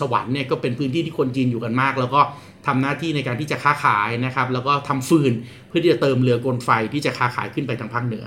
[0.00, 2.20] สวรรค์เนี่ยก็เป็นพื้นที่ที่คนจีนอยู่กันมาก แล้วก็
[2.66, 5.32] ทำหน้าที่ในการที่จะค้าขายนะครับแล้วก็ทำฟืน
[5.68, 8.24] เพื่อที่จะเติมเรือกลไฟที่จะค้าขายขึ้นไปทางภาคเหนือ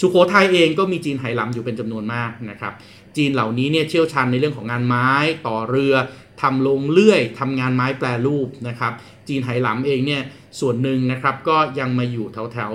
[0.00, 2.72] สุโขทัยเองก็มีจีนไหหลำอยู่เป็นจำนวนมากนะครับ
[3.16, 5.10] จีนเหล่านี้เนี่ยเชี่ยวชาญในเรื่องของงานไม้
[5.46, 5.94] ต่อเรือ
[6.42, 8.92] ทำลงเลื่อยทำงานไม้แปรรูปนะครับ
[9.28, 10.22] จีนไหหลำเองเนี่ย
[10.60, 12.72] ส่วนหนึ่งนะครับก็ยังมาอยู่แถวแถว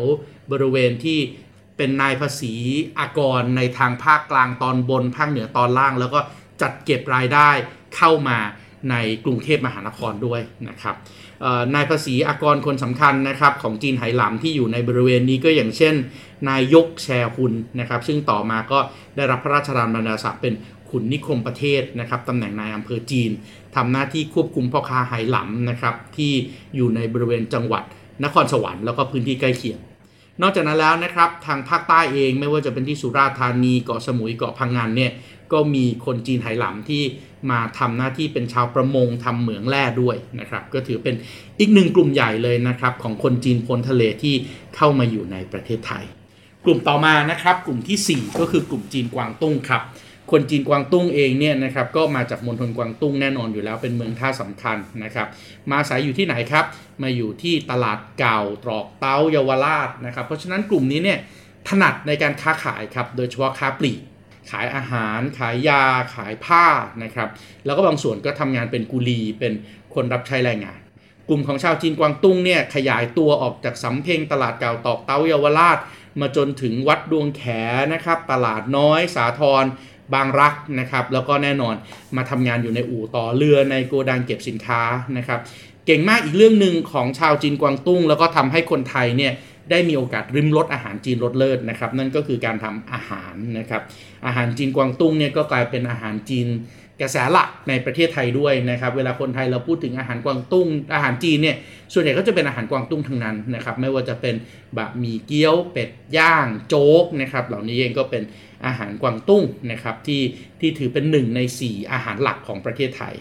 [0.51, 1.19] บริเวณที่
[1.77, 2.53] เป็นนายภาษี
[2.99, 6.19] อากรในทางภาคกลางตอนบนภาคเหนือตอนล่าง แล้วก็
[6.61, 7.49] จัดเก็บรายได้
[7.95, 8.37] เข้ามา
[8.91, 10.95] ในกรุงเทพมหานครด้วยนะครับ
[11.75, 15.95] นายภาษีอากรคนสำคัญนะครับของจีนไหหลำที่อยู่ในบริเวณนี้ก็อย่างเช่น
[16.49, 18.79] นายยกแชร์หุนนะครับซึ่งต่อมาก็
[19.15, 20.53] ได้รับพระราชทานบรรดาศักดิ์เป็น
[20.89, 23.31] ขุนนิคมประเทศนะครับตำแหน่งนายอำเภอจีน
[23.75, 26.31] ทำหน้าที่ควบคุมพ่อค้าไหหลำนะครับที่
[26.75, 27.83] อยู่ในบริเวณจังหวัด
[28.23, 29.79] นครสวรรค์แล้วก็พื้นที่ใกล้เคียง
[30.41, 35.11] นอกจากนั้นแล้วนะครับทางภาคใต้เองไม่ว่าจะเป็นที่สุราษฎร์ธานีเกาะสมุยเกาะพังงานเนี่ย
[35.53, 37.03] ก็มีคนจีนไหหลำที่
[37.51, 41.15] มาทำหน้าที่เป็นชาวประมงทำเหมืองแร่ด้วยนะครับ ก็ถือเป็น
[41.59, 44.35] อีกหนึ่งกลุ่มใหญ่เลยนะครับ ของคนจีนพ้นทะเลที่
[44.75, 46.03] เข้ามาอยู่ในประเทศไทย
[46.65, 49.83] กลุ่มต่อมานะครับ กลุ่มที่ 4 ก็คือกลุ่มจีนกวางตุ้งครับ
[50.31, 55.27] คนจีนกวางตุ้งเองเนี่ยนะครับก็มาจากมณฑลกวางตุ้งแน่นอนอยู่แล้วเป็นเมืองท่าสำคัญนะครับ
[55.69, 56.65] มาอาศัยอยู่ที่ไหนครับ
[57.01, 61.19] มาอยู่ที่ตลาดเก่าตรอกเต้าเยาวราชนะครับ เพราะฉะนั้นกลุ่มนี้เนี่ย
[61.67, 63.99] ถนัดในการค้าขายครับโดยเฉพาะค้าปลีก
[64.51, 65.83] ขายอาหารขายยา
[66.15, 66.65] ขายผ้า
[67.03, 67.29] นะครับ
[67.65, 69.53] แล้วก็บางส่วนก็ทำงานเป็นกุลีเป็น
[69.95, 70.79] คนรับใช้แรงงาน
[71.29, 75.77] กลุ่มของชาวจีนกวางตุ้งเนี่ยขยายตัวออกจากสำเพ็งตลาดเก่าตอกเต้าเยาวราช
[76.19, 77.43] มาจนถึงวัดดวงแข
[77.93, 79.63] นะครับตลาดน้อยสาทร
[80.13, 81.75] บางรักนะครับแล้วก็แน่นอน
[82.15, 84.81] มาทำงานอยู่ในอู่ต่อเรือในโกดังเก็บสินค้า
[85.17, 85.39] นะครับ
[85.85, 89.33] เก่งมากอีกเรื่องหนึ่งของชาวจีนกวางตุ้ง แล้วก็ทำให้คนไทยเนี่ย
[89.71, 93.81] ได้มีโอกาสริมรสอาหารจีนรสเลิศนะครับนั่นก็คือการทำอาหารนะครับ
[94.25, 96.47] อาหารจีนกวางตุ้งเนี่ยก็กลายเป็นอาหารจีน
[97.01, 101.57] กระแสหลักในประเทศไทยด้วยนะครับเวลาคนไทยเราพูดถึงอาหารกวางตุ้ง อาหารจีนเนี่ย
[101.93, 104.35] ส่วนใหญ่ก็จะเป็นอาหารกวางตุ้งทั้งนั้นนะครับไม่ว่าจะเป็น
[104.77, 108.23] บะหมี่เกี๊ยวเป็ดย่างโจ๊กนะครับเหล่านี้เองก็เป็น
[108.65, 110.21] อาหารกวางตุ้งนะครับที่
[110.59, 113.15] ที่ถือเป็นหนึ่งใน 4 อาหารหลักของประเทศไทย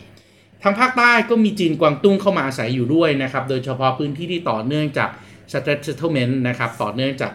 [0.62, 5.10] ทางภาคใต้ก็มีจีนกวางตุ้งเข้ามาอาศัยอยู่ด้วยนะครับโดยเฉพาะพื้นที่ที่ต่อเนื่องจาก
[5.52, 7.32] s t r a t e m e n t นะครับต่อเนื่องจาก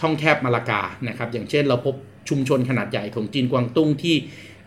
[0.00, 1.94] ช่องแคบมาลากานะครับอย่างเช่นเราพบ
[2.28, 4.16] ชุมชนขนาดใหญ่ของจีนกวางตุ้งที่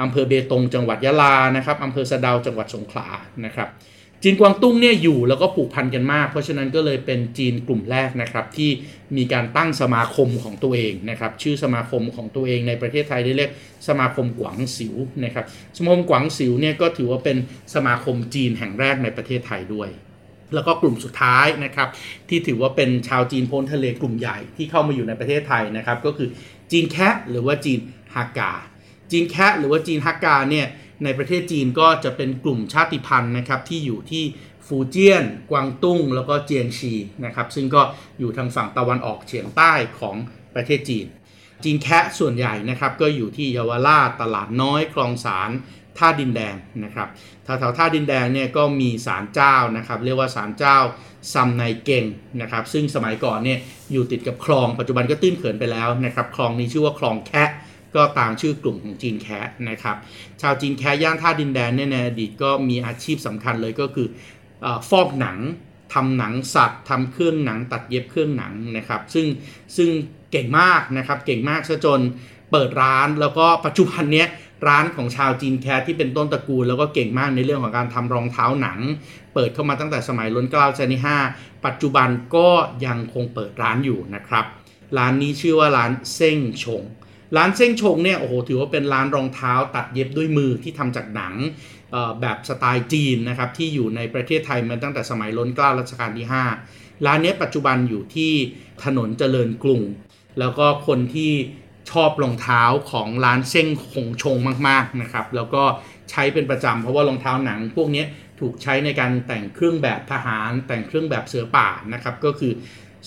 [0.01, 3.07] อำเภอเบตงจังหวัดยะลานะครับอำเภอสะดาวจังหวัดสงขลา
[3.45, 3.69] นะครับ
[4.23, 8.69] จีนกวางตุ้งเนี่ยอยู่แล้วก็ผูกพันกันมาก เพราะฉะนั้นก็เลยเป็นจีนกลุ่มแรกนะครับที่
[9.17, 13.51] มีการตั้งสมาคมของตัวเองนะครับชื่อสมาคมของตัวเองในประเทศไทยได้เรียก
[13.87, 15.45] สมาคมกวางสิวนะครับ
[15.77, 17.37] สมาคมกวางสิวเนี่ยก็ถือว่าเป็น
[17.75, 19.89] สมาคมจีนแห่งแรกในประเทศไทยด้วย
[20.53, 21.89] แล้วก็กลุ่มสุดท้ายนะครับ
[22.29, 26.29] ที่ถือว่าเป็นชาวจีนพ้นทะเลกลุ่มใหญ่ที่เข้ามาอยู่ในประเทศไทยนะครับก็คือ
[26.71, 27.79] จีนแคะหรือว่าจีน
[28.15, 28.53] ฮากา
[29.11, 30.67] จีนแคะหรือว่าจีนฮากาเนี่ย
[31.03, 34.23] ในประเทศจีนก็จะเป็นกลุ่มชาติพันธุ์นะครับที่อยู่ที่
[34.67, 36.93] ฟูเจียน กวางตุ้ง แล้วก็เจียงชี
[37.25, 37.81] นะครับซึ่งก็
[38.19, 40.15] อยู่ทางฝั่งตะวันออกเฉียงใต้ของ
[40.55, 41.07] ประเทศจีน
[41.63, 45.49] จีนแคะส่วนใหญ่นะครับก็อยู่ที่เยาวราชตลาดน้อยคลองสาร
[45.97, 47.07] ท่าดินแดงนะครับ
[47.43, 50.77] แถวๆท่าดินแดงเนี่ยก็มีศาลเจ้านะครับ เรียกว่าศาลเจ้า
[51.33, 52.05] ซัมไนเกง
[52.41, 53.59] นะครับ ซึ่งสมัยก่อนเนี่ย
[53.91, 57.49] อยู่ติดกับคลองปัจจุบันก็ตื้นเขินไปแล้วนะครับคลองนี้ชื่อว่าคลองแคะ
[57.95, 59.95] ก็ตามชื่อกลุ่มของจีนแคะนะครับ
[60.41, 64.07] ชาวจีนแคะย่านท่าดินแดงเนี่ยในอดีตก็มีอาชีพสำคัญเลยก็คือ
[64.65, 65.37] อฟอกหนัง
[65.93, 69.27] ทำหนังสัตว์ทำเครื่องหนังตัดเย็บเครื่องหนังนะครับ ซึ่ง
[69.77, 69.89] ซึ่ง
[70.31, 72.01] เก่งมากนะครับเก่งมากซะจน
[72.51, 74.27] เปิดร้านแล้วก็ปัจจุบันเนี้ย
[74.67, 78.79] ร้านของชาวจีนแคที่เป็นต้นตระกูล แล้วก็เก่งมากในเรื่องของการทำรองเท้าหนัง
[79.33, 81.01] เปิดเข้ามาตั้งแต่สมัยล้นเกล้าชนที่
[81.33, 82.49] 5ปัจจุบันก็
[82.85, 84.45] ยังคงเปิดร้านอยู่นะครับ
[84.97, 86.83] ร้านนี้ชื่อว่าร้านเซ้งชง
[87.37, 91.33] ร้านเซ้งชงเนี่ยโอ้โหถือว่าเป็นร้านรองเท้าตัดเย็บด้วยมือที่ทำจากหนัง
[92.21, 96.27] แบบสไตล์จีนนะครับที่อยู่ในประเทศไทยมาตั้งแต่สมัยล้นเกล้ารัชกาลที่
[96.65, 98.31] 5 ร้านนี้ปัจจุบันอยู่ที่
[98.83, 99.81] ถนนเจริญกรุง
[100.39, 101.31] แล้วก็คนที่
[101.91, 105.63] ชอบรองเท้าของร้านเซ้งคงชงมากๆนะครับ แล้วก็
[106.11, 108.03] ใช้เป็นประจำเพราะว่ารองเท้าหนังพวกนี้
[108.39, 112.51] ถูกใช้ในการแต่งเครื่องแบบทหาร แต่งเครื่องแบบเสือป่านะครับก็คือ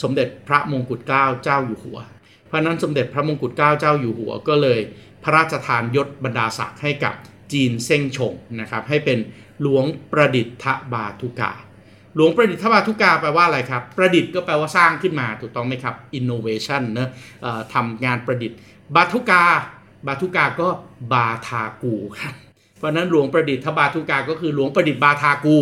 [0.03, 1.99] สมเด็จพระมงกุฎเกล้าเจ้าอยู่หัว
[2.47, 4.81] เพราะนั้นสมเด็จพระมงกุฎเกล้าเจ้าอยู่หัว ก็เลย
[5.23, 7.15] พระราชทานยศบรรดาศักดิ์ให้กับ
[7.53, 9.19] จีนเซ้งชงนะครับให้เป็น
[9.61, 11.53] หลวงประดิษฐบาทุกา
[12.17, 17.09] หลวงประดิษฐบาทุกาแปลว่าอะไรครับ ประดิษฐ์ก็แปลว่าสร้างขึ้นมาถูกต้องไหมครับ innovation เนะ
[17.75, 18.57] ทำงานประดิษฐ์
[18.95, 19.45] บาทุกา
[20.07, 20.69] บาทุกาก็
[21.13, 22.35] บาทากูครับ
[22.79, 25.57] เพราะนั้นหลวงประดิษฐบาทุกาก็คือหลวงประดิษฐ์บาทากู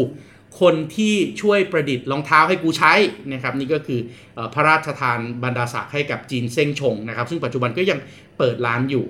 [0.60, 2.92] คนที่ช่วยประดิษฐ์รองเท้าให้กูใช้
[3.32, 4.00] นะครับนี่ก็คือ
[4.54, 7.98] พระราชทานบรรดาศักดิ์ให้กับจีนเซ่งชงนะครับซึ่งปัจจุบันก็ยัง
[8.38, 9.04] เปิดร้านอยู่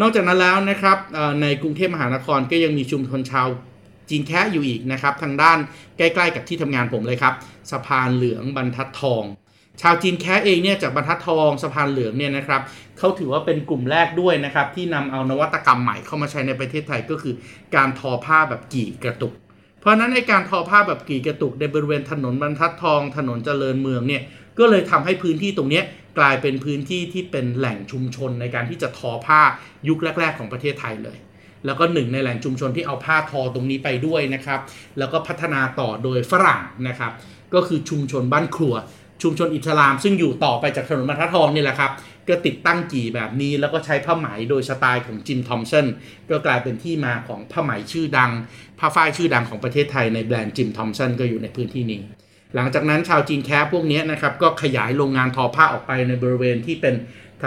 [0.00, 0.98] นอกจากนั้นแล้วนะครับ
[1.42, 3.48] ในกรุงเทพมหานครก็ยังมีชุมชนชาว
[4.10, 5.58] จีนแคะอยู่อีกนะครับทางด้าน
[5.98, 7.34] ใกล้ ๆ กับที่ทำงานผมเลยครับ
[7.70, 9.24] สะพานเหลืองบรรทัดทอง
[9.80, 12.60] ชาวจีนแคะเองเนี่ยจากบรรทัดทองสะพานเหลืองเนี่ยนะครับ
[12.98, 17.34] เขาถือว่าเป็นกลุ่มแรกด้วยนะครับที่นำเอานวัตกรรมใหม่เข้ามาใช้ในประเทศไทยก็คือ
[17.76, 19.32] การทอผ้าแบบกี่กระตุก
[19.80, 24.22] เพราะนั้นในการทอผ้าแบบกี่กระตุกในบริเวณถนนบรรทัดทอง ถนนเจริญเมืองเนี่ย
[24.58, 25.82] ก็เลยทำให้พื้นที่ตรงนี้
[26.18, 29.40] กลายเป็นพื้นที่ที่เป็นแหล่งชุมชนในการที่จะทอผ้า
[29.88, 31.18] ยุคแรก ๆ ของประเทศไทยเลย
[31.66, 34.60] แล้วก็หนึ่งในแหล่งชุมชนที่เอาผ้าทอตรงนี้ไปด้วยนะครับ
[34.98, 37.12] แล้วก็พัฒนาต่อโดยฝรั่งนะครับ
[37.54, 38.74] ก็คือชุมชนบ้านครัว
[39.22, 41.90] ชุมชนอิสลาม ซึ่งอยู่ต่อไปจากถนนบรรทัดทองนี่แหละครับ
[42.28, 45.86] ก็ติดตั้งกี่แบบนี้แล้วก็ใช้ผ้าไหมโดยสไตล์ของจิมทอมสัน
[46.30, 48.30] ก็กลายเป็นที่มาของผ้าไหมชื่อดัง
[48.78, 52.00] ผ้าฝ้ายชื่อดังของประเทศไทยในแบรนด์จิมทอมสันก็อยู่ในพื้นที่นี้
[52.54, 56.94] หลังจากนั้นชาวจีนแคปพวกนี้นะครับก็ขยายโรงงานทอผ้าออกไปในบริเวณที่เป็น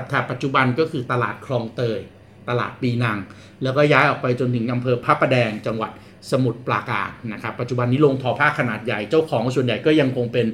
[0.10, 2.00] แถบปัจจุบันก็คือตลาดคลองเตย
[2.50, 3.18] ตลาดปีนัง
[3.64, 5.92] แล้วก็ย้ายออกไปจนถึงอำเภอพระประแดงจังหวัด
[6.32, 10.46] สมุทรปราการนะครับ ปัจจุบันนี้ลงทอผ้าขนาดใหญ่เจ้าของส่วนใหญ่ก็ยังคงเป็น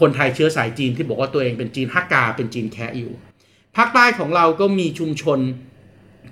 [0.00, 3.12] คนไทยเชื้อสายจีนที่บอกว่าตัวเองเป็นจีนฮักกาเป็นจีนแคะอยู่
[3.76, 5.38] ภาคใต้ของเราก็มีชุมชน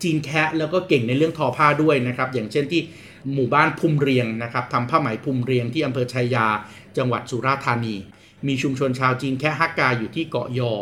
[0.02, 2.82] จีนแคะแล้วก็เก่งในเรื่องทอผ้าด้วยนะครับ อย่างเช่นที่
[3.34, 6.46] หมู่บ้านภูมิเรียงนะครับทำผ้าไหมภูมิเรียงที่อำเภอชัยยา
[6.96, 7.94] จังหวัดสุราษฎร์ธานี
[8.46, 10.72] มีชุมชนชาวจีนแคะฮักกาอยู่ที่เกาะยอ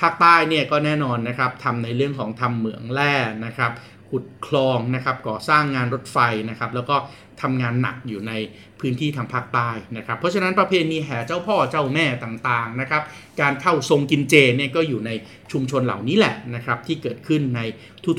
[0.00, 3.14] ภาคใต้เนี่ยก็แน่นอนนะครับทำในเรื่องของทำเหมืองแร่
[3.46, 3.72] นะครับ
[4.10, 6.18] ขุดคลองนะครับก่อสร้างงานรถไฟ
[6.50, 6.96] นะครับแล้วก็
[7.42, 8.32] ทำงานหนักอยู่ใน
[8.80, 13.02] พื้นที่ทางภาคใต้นะครับ เพราะฉะนั้นประเพณีแห่เจ้าพ่อเจ้าแม่ต่างๆนะครับ
[13.40, 15.10] การเข้าทรงกินเจเนี่ยก็อยู่ใน
[15.52, 17.60] ชุมชนเหล่านี้แหละนะครับที่เกิดขึ้นใน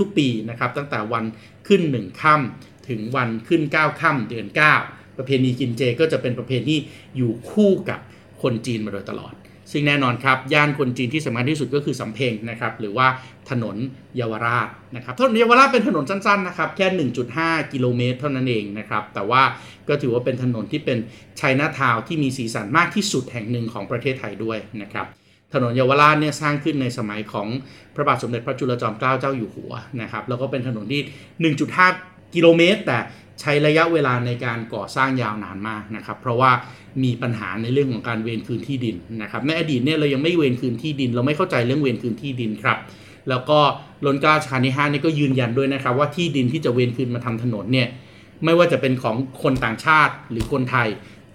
[0.01, 1.23] ทุกๆปีนะครับตั้งแต่วัน
[1.67, 4.47] ขึ้น 1ค่ำถึงวันขึ้น 9ค่ำเดือน
[4.83, 6.75] 9 ประเพณีกินเจก็จะเป็นประเพณี
[7.17, 7.99] อยู่คู่กับ
[8.41, 9.33] คนจีนมาโดยตลอด
[9.71, 13.07] ซึ่งแน่นอนครับ ย่านคนจีนที่สำคัญที่สุดก็คือสำเพ็งนะครับหรือว่า
[13.49, 13.75] ถนน
[14.17, 19.41] เยาวราชนะครับถนนเยาวราชเป็นถนนสั้นๆนะครับแค่ 1.5 กิโลเมตรเท่านั้นเองนะครับแต่ว่า
[19.87, 20.97] ก็ถือว่าเป็นถนนที่เป็น
[21.39, 25.07] ชัยนาทาวที่มีสีสันมากที่สุดแห่งหนึ่งของประเทศไทยด้วยนะครับ
[25.53, 27.47] ถนนเยาวราชเนี่ยสร้างขึ้นในสมัยของ
[27.95, 31.53] พระบาทสมเด็จพระจุลจอมเกล้าเจ้าอยู่หัวนะครับแล้วก็เป็นถนนที่
[31.89, 32.99] 1.5 กิโลเมตร แต่
[33.41, 36.51] ใช้ระยะเวลาในการก่อสร้างยาวนานมากนะครับเพราะว่า
[37.03, 42.77] มีปัญหาในเรื่องของการเวรคืนที่ดินนะครับในอดีตเนี่ยเรายังไม่เวรคืนที่ดิน เราไม่เข้าใจเรื่องเวรคืนที่ดินครับ
[43.29, 43.59] แล้วก็
[44.05, 47.87] ลนกล้าชานิห้านี่ก็ยืนยันด้วยนะครับ ว่าที่ดินที่จะเวรคืนมาทำถนนเนี่ย
[48.45, 50.87] ไม่ว่าจะเป็นของคนต่างชาติหรือคนไทย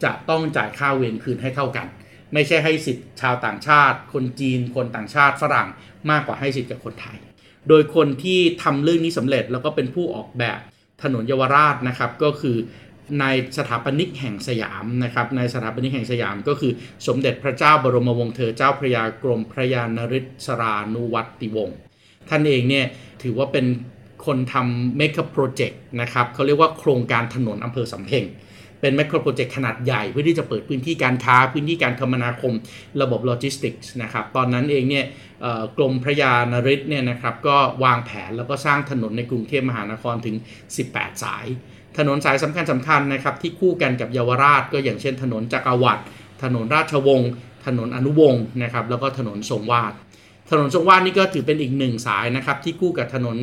[0.04, 1.86] จะต้องจ่ายค่าเวรคืนให้เท่ากัน
[2.32, 5.68] ไม่ใช่ให้สิทธิ์ชาวต่างชาติ คนจีน คนต่างชาติฝรั่ง
[6.10, 7.18] มากกว่าให้สิทธิ์กับคนไทย
[7.68, 10.60] โดยคนที่ทำเรื่องนี้สำเร็จแล้วก็เป็นผู้ออกแบบ
[11.02, 12.56] ถนนเยาวราชนะครับก็คือ
[13.20, 13.24] ใน
[13.58, 16.72] สถาปนิกแห่งสยามนะครับในสถาปนิกแห่งสยามก็คือ
[17.06, 21.76] สมเด็จพระเจ้าบรมวงศ์เธอเจ้าพระยากรมพระยานริศรานุวัติวงศ์
[22.28, 22.86] ท่านเองเนี่ย
[23.22, 23.66] ถือว่าเป็น
[24.26, 28.24] คนทำ mega project นะครับเขาเรียกว่าโครงการถนนอำเภอสำเพ็ง
[28.80, 32.54] เป็น macro project ขนาดใหญ่เพื่อที่จะเปิดพื้นที่การค้า พื้นที่การคมนาคม
[33.02, 35.04] ระบบโลจิสติกส์นะครับ ตอนนั้นเองเนี่ย
[35.76, 40.36] กรมพระยานริศเนี่ยนะครับก็วางแผนแล้วก็สร้างถนนในกรุงเทพมหานครถึง
[40.78, 41.46] 18 สาย
[41.98, 46.02] ถนนสายสำคัญสำคัญนะครับที่คู่กันกับเยาวราช ก็อย่างเช่น ถนนจักรวรรดิ
[46.42, 47.30] ถนนราชวงศ์
[47.66, 49.92] ถนนอนุวงศ์นะครับแล้วก็ถนนทรงวาด
[50.50, 53.36] ถนนทรงวาดนี่ก็ถือเป็นอีกหนึ่งสายนะครับที่คู่กับถนน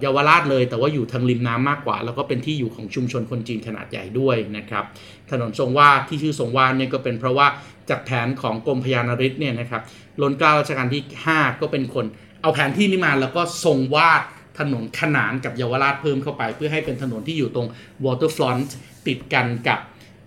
[0.00, 4.84] เยาวราชเลย แต่ว่าอยู่ทางริมน้ำมากกว่า แล้วก็เป็นที่อยู่ของชุมชนคนจีนขนาดใหญ่ด้วยนะครับ
[5.30, 7.46] ถนนทรงวาดที่ชื่อทรงวาดเนี่ยก็เป็นเพราะว่า
[7.90, 9.82] จากแผนของกรมพยานริศเนี่ยนะครับ
[10.22, 12.04] ล้นเกล้ารัชกาลที่ 5 ก็เป็นคน
[12.42, 14.22] เอาแผนที่นี้มาแล้วก็ทรงวาด
[14.58, 17.68] ถนนขนานกับเยาวราชเพิ่มเข้าไป เพื่อให้เป็นถนนที่อยู่ตรง
[18.04, 18.70] waterfront
[19.06, 19.80] ติดกันกับ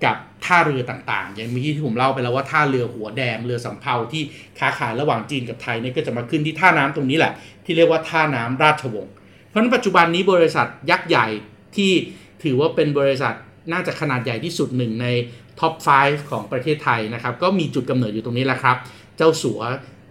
[0.06, 4.24] กับท่าเรือต่างๆ อย่างเมื่อกี้ที่ผมเล่าไปแล้วว่าท่าเรือหัวแดงเรือสำเภาที่
[4.60, 7.34] ค้าขายระหว่างจีนกับไทยเนี่ยก็จะมาขึ้นที่ท่าน้ำตรงนี้แหละ
[7.66, 9.14] ที่เรียกว่าท่าน้ำราชวงศ์
[9.48, 11.28] เพราะฉะนั้นปัจจุบันนี้บริษัทยักษ์ใหญ่
[11.76, 11.92] ที่
[12.44, 13.34] ถือว่าเป็นบริษัท
[13.72, 15.08] น่าจะขนาดใหญ่ที่สุดหนึ่งใน
[15.60, 18.78] ท็อป 5 ของประเทศไทยนะครับ ก็มีจุดกำเนิดอยู่ตรงนี้แหละครับ
[19.18, 19.62] เจ้าสัว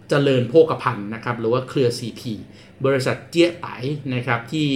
[0.09, 2.22] เจริญโภคภัณฑ์นะครับ หรือว่าเครือ CP
[2.87, 3.66] บริษัทเจี๊ยไต
[4.14, 4.69] นะครับที่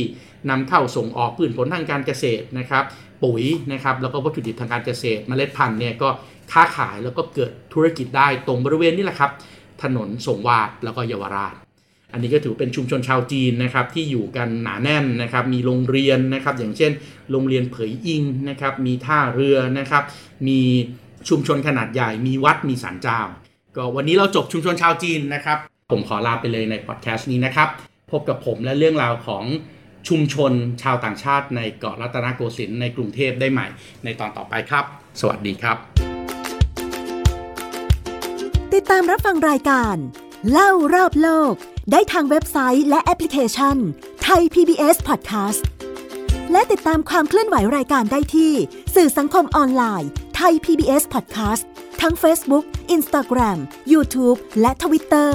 [0.50, 2.84] นำเข้าส่งออกพืชผลทางการเกษตรนะครับ
[3.24, 6.08] ปุ๋ยนะครับแล้วก็วัตถุดิบทางการเกษตรมเมล็ดพันธุ์เนี่ยก็
[6.52, 9.30] ค้าขายแล้วก็เกิดธุรกิจได้ตรงบริเวณนี้แหละครับ
[9.82, 11.54] ถนนสงวาดแล้วก็เยาวราช
[12.12, 16.92] อันนี้ก็ถือเป็นชุมชนชาวจีนนะครับที่อยู่กันหนาแน่นนะครับมีโรงเรียนนะครับอย่างเช่น
[17.30, 20.02] โรงเรียนเผยอิงนะครับมีท่าเรือนะครับ
[20.48, 20.60] มี
[21.28, 23.20] ชุมชนขนาดใหญ่มีวัดมีศาลเจ้า
[23.76, 25.58] ก็วันนี้เราจบชุมชนชาวจีนนะครับ
[25.92, 27.68] ผมขอลาไปเลยในพอดแคสต์นี้นะครับ
[28.14, 29.44] พบกับผมและเรื่องราวของ
[30.08, 33.66] ชุมชนชาวต่างชาติในเกาะรัตนโกสินทร์ในกรุงเทพได้ใหม่
[34.04, 34.84] ในตอนต่อไปครับ
[35.20, 35.76] สวัสดีครับ
[38.74, 39.96] ติดตามรับฟังรายการ
[40.50, 41.54] เล่ารอบโลก
[41.92, 43.76] ได้ทางเว็บไซต์และแอปพลิเคชัน
[44.24, 45.62] ไทย PBS Podcast
[46.52, 48.52] และติดตามความเคลื่อนไหวรายการได้ที่
[48.94, 51.62] สื่อสังคมออนไลน์ไทย PBS Podcast
[52.00, 52.64] ทั้ง Facebook
[52.96, 53.58] Instagram
[53.92, 55.32] YouTube และ Twitter